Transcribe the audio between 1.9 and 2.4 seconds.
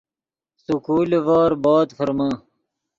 ڤرمے